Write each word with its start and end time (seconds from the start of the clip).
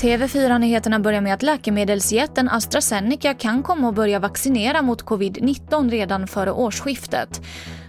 TV4-nyheterna 0.00 0.98
börjar 0.98 1.20
med 1.20 1.34
att 1.34 1.42
läkemedelsjätten 1.42 2.48
AstraZeneca 2.48 3.34
kan 3.34 3.62
komma 3.62 3.88
att 3.88 3.94
börja 3.94 4.18
vaccinera 4.18 4.82
mot 4.82 5.04
covid-19 5.04 5.90
redan 5.90 6.26
före 6.26 6.52
årsskiftet. 6.52 7.40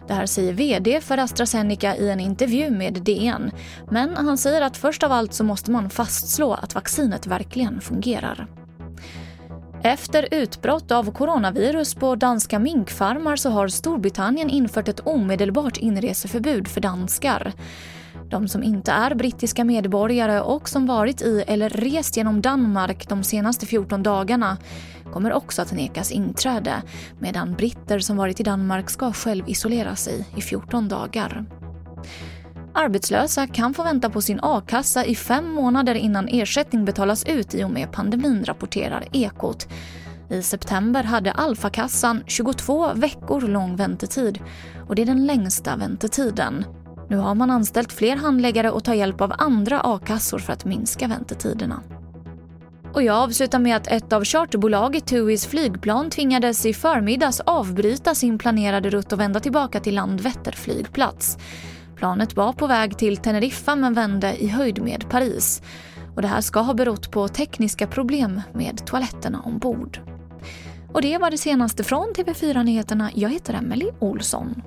Det 0.08 0.14
här 0.14 0.26
säger 0.26 0.54
VD 0.54 1.02
för 1.02 1.18
AstraZeneca 1.18 1.96
i 1.96 2.10
en 2.10 2.20
intervju 2.20 2.70
med 2.70 2.94
DN. 2.94 3.52
Men 3.90 4.18
han 4.18 4.38
säger 4.38 4.62
att 4.62 4.78
först 4.78 5.04
av 5.04 5.12
allt 5.12 5.34
så 5.34 5.44
måste 5.44 5.72
man 5.72 5.90
fastslå 5.90 6.54
att 6.54 6.76
vaccinet 6.76 7.28
verkligen 7.28 7.82
fungerar. 7.82 8.48
Efter 9.84 10.28
utbrott 10.32 10.92
av 10.92 11.12
coronavirus 11.12 11.96
på 11.96 12.16
danska 12.16 12.60
minkfarmar 12.60 13.36
så 13.36 13.50
har 13.50 13.68
Storbritannien 13.68 14.50
infört 14.50 14.88
ett 14.88 15.08
omedelbart 15.08 15.78
inreseförbud 15.78 16.68
för 16.68 16.82
danskar. 16.82 17.54
De 18.30 18.48
som 18.48 18.64
inte 18.64 18.92
är 18.92 19.16
brittiska 19.16 19.64
medborgare 19.64 20.42
och 20.42 20.70
som 20.70 20.86
varit 20.86 21.22
i 21.22 21.44
eller 21.48 21.70
rest 21.70 22.18
genom 22.18 22.42
Danmark 22.42 23.10
de 23.10 23.24
senaste 23.24 23.66
14 23.66 24.04
dagarna 24.04 24.58
kommer 25.14 25.34
också 25.34 25.62
att 25.62 25.74
nekas 25.74 26.12
inträde 26.12 26.74
medan 27.20 27.54
britter 27.54 28.00
som 28.00 28.18
varit 28.18 28.40
i 28.40 28.44
Danmark 28.44 28.90
ska 28.90 29.14
själv 29.14 29.50
isolera 29.50 29.96
sig 29.96 30.26
i 30.38 30.42
14 30.42 30.88
dagar. 30.88 31.46
Arbetslösa 32.80 33.48
kan 33.48 33.74
få 33.74 33.84
vänta 33.84 34.10
på 34.10 34.22
sin 34.22 34.40
a-kassa 34.44 35.06
i 35.06 35.16
fem 35.16 35.52
månader 35.54 35.96
innan 35.96 36.28
ersättning 36.28 36.86
betalas 36.86 37.26
ut 37.26 37.56
i 37.56 37.64
och 37.64 37.72
med 37.72 37.92
pandemin, 37.92 38.46
rapporterar 38.46 39.08
Ekot. 39.12 39.68
I 40.30 40.42
september 40.42 41.04
hade 41.04 41.32
Alfakassan 41.32 42.24
22 42.28 42.94
veckor 42.94 43.42
lång 43.42 43.76
väntetid 43.76 44.40
och 44.88 44.96
det 44.96 45.02
är 45.02 45.06
den 45.06 45.26
längsta 45.26 45.76
väntetiden. 45.76 46.66
Nu 47.10 47.18
har 47.18 47.36
man 47.36 47.52
anställt 47.52 47.92
fler 47.92 48.16
handläggare 48.16 48.72
och 48.72 48.84
tar 48.84 48.94
hjälp 48.94 49.22
av 49.22 49.34
andra 49.38 49.82
a-kassor 49.82 50.40
för 50.40 50.54
att 50.54 50.66
minska 50.66 51.08
väntetiderna. 51.08 51.84
Och 52.94 53.04
jag 53.04 53.16
avslutar 53.16 53.60
med 53.60 53.78
att 53.78 53.88
ett 53.88 54.14
av 54.14 54.26
charterbolaget 54.26 55.08
TUIs 55.08 55.48
flygplan 55.48 56.10
tvingades 56.10 56.66
i 56.66 56.74
förmiddags 56.74 57.40
avbryta 57.40 58.16
sin 58.16 58.38
planerade 58.38 58.90
rutt 58.90 59.14
och 59.14 59.20
vända 59.20 59.40
tillbaka 59.40 59.80
till 59.80 59.96
Landvetter 59.96 60.52
flygplats. 60.52 61.38
Planet 62.00 62.36
var 62.36 62.54
på 62.54 62.68
väg 62.68 62.98
till 62.98 63.18
Teneriffa 63.18 63.76
men 63.76 63.94
vände 63.94 64.44
i 64.44 64.48
höjd 64.48 64.82
med 64.82 65.10
Paris. 65.10 65.62
Och 66.16 66.22
det 66.22 66.28
här 66.28 66.42
ska 66.42 66.60
ha 66.60 66.74
berott 66.74 67.12
på 67.12 67.28
tekniska 67.28 67.88
problem 67.88 68.42
med 68.54 68.86
toaletterna 68.86 69.42
ombord. 69.42 70.00
Och 70.94 71.02
det 71.02 71.18
var 71.18 71.32
det 71.32 71.38
senaste 71.38 71.84
från 71.84 72.14
TV4 72.16 72.64
Nyheterna. 72.64 73.12
Jag 73.16 73.30
heter 73.30 73.54
Emily 73.54 73.90
Olsson. 74.00 74.62